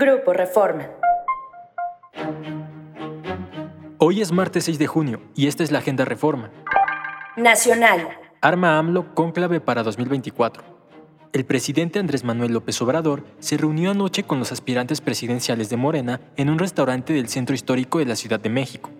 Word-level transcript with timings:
Grupo 0.00 0.32
Reforma. 0.32 0.88
Hoy 3.98 4.20
es 4.20 4.30
martes 4.30 4.62
6 4.66 4.78
de 4.78 4.86
junio 4.86 5.20
y 5.34 5.48
esta 5.48 5.64
es 5.64 5.72
la 5.72 5.80
Agenda 5.80 6.04
Reforma. 6.04 6.52
Nacional. 7.36 8.06
Arma 8.40 8.78
AMLO 8.78 9.12
cónclave 9.12 9.58
para 9.58 9.82
2024. 9.82 10.62
El 11.32 11.44
presidente 11.44 11.98
Andrés 11.98 12.22
Manuel 12.22 12.52
López 12.52 12.80
Obrador 12.80 13.24
se 13.40 13.56
reunió 13.56 13.90
anoche 13.90 14.22
con 14.22 14.38
los 14.38 14.52
aspirantes 14.52 15.00
presidenciales 15.00 15.68
de 15.68 15.76
Morena 15.76 16.20
en 16.36 16.48
un 16.48 16.60
restaurante 16.60 17.12
del 17.12 17.28
centro 17.28 17.56
histórico 17.56 17.98
de 17.98 18.06
la 18.06 18.14
Ciudad 18.14 18.38
de 18.38 18.50
México. 18.50 18.90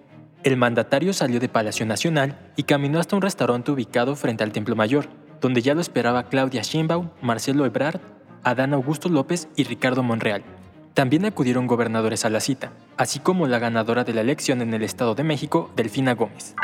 El 0.42 0.56
mandatario 0.56 1.12
salió 1.12 1.38
de 1.38 1.48
Palacio 1.48 1.86
Nacional 1.86 2.50
y 2.56 2.64
caminó 2.64 2.98
hasta 2.98 3.14
un 3.14 3.22
restaurante 3.22 3.70
ubicado 3.70 4.16
frente 4.16 4.42
al 4.42 4.50
Templo 4.50 4.74
Mayor, 4.74 5.06
donde 5.40 5.62
ya 5.62 5.74
lo 5.74 5.80
esperaba 5.80 6.24
Claudia 6.24 6.62
Sheinbaum, 6.62 7.10
Marcelo 7.22 7.66
Ebrard, 7.66 8.00
Adán 8.42 8.74
Augusto 8.74 9.08
López 9.08 9.46
y 9.54 9.62
Ricardo 9.62 10.02
Monreal. 10.02 10.57
También 10.98 11.24
acudieron 11.26 11.68
gobernadores 11.68 12.24
a 12.24 12.28
la 12.28 12.40
cita, 12.40 12.72
así 12.96 13.20
como 13.20 13.46
la 13.46 13.60
ganadora 13.60 14.02
de 14.02 14.12
la 14.12 14.20
elección 14.20 14.62
en 14.62 14.74
el 14.74 14.82
Estado 14.82 15.14
de 15.14 15.22
México, 15.22 15.70
Delfina 15.76 16.16
Gómez. 16.16 16.56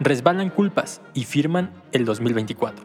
Resbalan 0.00 0.50
culpas 0.50 1.02
y 1.14 1.22
firman 1.22 1.70
el 1.92 2.04
2024. 2.04 2.84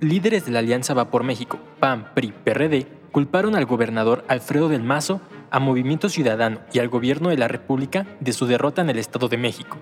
Líderes 0.00 0.44
de 0.44 0.50
la 0.50 0.58
Alianza 0.58 0.92
Va 0.92 1.08
por 1.08 1.22
México, 1.22 1.60
PAN, 1.78 2.12
PRI, 2.14 2.32
PRD, 2.32 2.88
culparon 3.12 3.54
al 3.54 3.64
gobernador 3.64 4.24
Alfredo 4.26 4.68
del 4.68 4.82
Mazo, 4.82 5.20
a 5.52 5.60
Movimiento 5.60 6.08
Ciudadano 6.08 6.58
y 6.72 6.80
al 6.80 6.88
gobierno 6.88 7.28
de 7.28 7.38
la 7.38 7.46
República 7.46 8.04
de 8.18 8.32
su 8.32 8.46
derrota 8.46 8.82
en 8.82 8.90
el 8.90 8.98
Estado 8.98 9.28
de 9.28 9.36
México. 9.36 9.76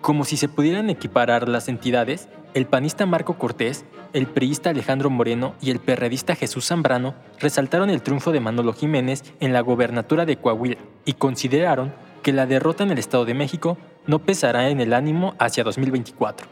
Como 0.00 0.24
si 0.24 0.36
se 0.36 0.48
pudieran 0.48 0.90
equiparar 0.90 1.48
las 1.48 1.66
entidades, 1.66 2.28
el 2.56 2.64
panista 2.64 3.04
Marco 3.04 3.36
Cortés, 3.36 3.84
el 4.14 4.26
priista 4.26 4.70
Alejandro 4.70 5.10
Moreno 5.10 5.54
y 5.60 5.70
el 5.70 5.78
perredista 5.78 6.34
Jesús 6.34 6.66
Zambrano 6.66 7.14
resaltaron 7.38 7.90
el 7.90 8.00
triunfo 8.00 8.32
de 8.32 8.40
Manolo 8.40 8.72
Jiménez 8.72 9.24
en 9.40 9.52
la 9.52 9.60
gobernatura 9.60 10.24
de 10.24 10.38
Coahuila 10.38 10.78
y 11.04 11.12
consideraron 11.12 11.92
que 12.22 12.32
la 12.32 12.46
derrota 12.46 12.82
en 12.82 12.92
el 12.92 12.98
Estado 12.98 13.26
de 13.26 13.34
México 13.34 13.76
no 14.06 14.20
pesará 14.20 14.70
en 14.70 14.80
el 14.80 14.94
ánimo 14.94 15.34
hacia 15.38 15.64
2024. 15.64 16.48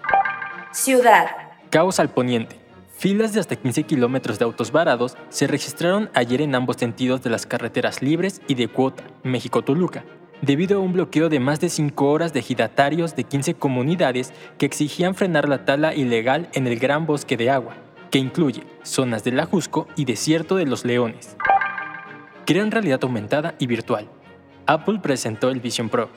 Ciudad. 0.73 1.25
Caos 1.71 1.99
al 1.99 2.11
poniente. 2.11 2.61
Filas 2.99 3.33
de 3.33 3.41
hasta 3.41 3.57
15 3.57 3.85
kilómetros 3.85 4.39
de 4.39 4.45
autos 4.45 4.73
varados 4.73 5.17
se 5.31 5.47
registraron 5.47 6.11
ayer 6.13 6.43
en 6.43 6.55
ambos 6.55 6.77
sentidos 6.77 7.23
de 7.23 7.31
las 7.31 7.47
carreteras 7.47 8.03
libres 8.03 8.43
y 8.47 8.57
de 8.57 8.69
cuota 8.69 9.05
México-Toluca, 9.23 10.05
debido 10.43 10.79
a 10.79 10.81
un 10.81 10.93
bloqueo 10.93 11.29
de 11.29 11.41
más 11.41 11.61
de 11.61 11.69
5 11.69 12.11
horas 12.11 12.33
de 12.33 12.41
ejidatarios 12.41 13.17
de 13.17 13.25
15 13.25 13.55
comunidades 13.55 14.33
que 14.59 14.67
exigían 14.67 15.15
frenar 15.15 15.49
la 15.49 15.65
tala 15.65 15.95
ilegal 15.95 16.49
en 16.53 16.67
el 16.67 16.79
Gran 16.79 17.07
Bosque 17.07 17.37
de 17.37 17.51
Agua, 17.51 17.77
que 18.11 18.19
incluye 18.19 18.63
zonas 18.83 19.25
del 19.25 19.41
Ajusco 19.41 19.87
y 19.97 20.05
Desierto 20.05 20.57
de 20.57 20.67
los 20.67 20.85
Leones. 20.85 21.37
Crean 22.47 22.71
realidad 22.71 23.01
aumentada 23.03 23.55
y 23.59 23.67
virtual. 23.67 24.09
Apple 24.67 25.01
presentó 25.03 25.51
el 25.51 25.61
Vision 25.61 25.89
Pro, 25.89 26.11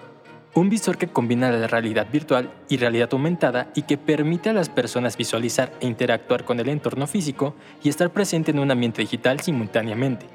un 0.53 0.69
visor 0.69 0.97
que 0.97 1.07
combina 1.07 1.51
la 1.51 1.67
realidad 1.67 2.07
virtual 2.11 2.51
y 2.67 2.77
realidad 2.77 3.09
aumentada 3.11 3.69
y 3.75 3.83
que 3.83 3.97
permite 3.97 4.49
a 4.49 4.53
las 4.53 4.69
personas 4.69 5.15
visualizar 5.15 5.71
e 5.79 5.87
interactuar 5.87 6.45
con 6.45 6.59
el 6.59 6.69
entorno 6.69 7.05
físico 7.05 7.55
y 7.83 7.89
estar 7.89 8.09
presente 8.09 8.51
en 8.51 8.59
un 8.59 8.71
ambiente 8.71 9.01
digital 9.01 9.39
simultáneamente. 9.39 10.25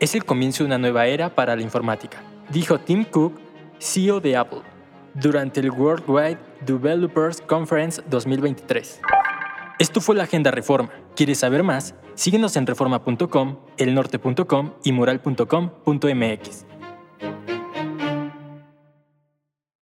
Es 0.00 0.14
el 0.14 0.24
comienzo 0.24 0.62
de 0.62 0.68
una 0.68 0.78
nueva 0.78 1.06
era 1.06 1.34
para 1.34 1.54
la 1.54 1.62
informática 1.62 2.22
dijo 2.50 2.78
Tim 2.78 3.04
Cook, 3.04 3.34
CEO 3.78 4.20
de 4.20 4.36
Apple, 4.36 4.62
durante 5.14 5.60
el 5.60 5.70
Worldwide 5.70 6.38
Developers 6.66 7.40
Conference 7.40 8.02
2023. 8.08 9.00
Esto 9.78 10.00
fue 10.00 10.16
la 10.16 10.24
Agenda 10.24 10.50
Reforma. 10.50 10.90
¿Quieres 11.14 11.38
saber 11.38 11.62
más? 11.62 11.94
Síguenos 12.14 12.56
en 12.56 12.66
reforma.com, 12.66 13.58
elnorte.com 13.76 14.72
y 14.82 14.92
mural.com.mx. 14.92 16.77